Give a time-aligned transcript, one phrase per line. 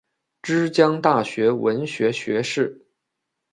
[0.41, 2.87] 之江大学文学学士。